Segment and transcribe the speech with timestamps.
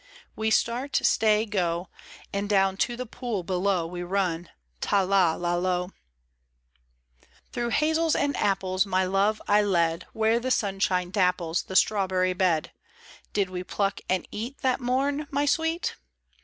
[0.35, 1.89] We start, stay, go,
[2.33, 4.49] And down to the pool below We mn—
[4.81, 5.93] ta, la, la, lo 1
[7.51, 12.71] THROUGH hazels and apple My love I led, Where the sunshine dapples The strawberry bed:
[13.31, 15.95] Did we pluck and eat That mom, my sweet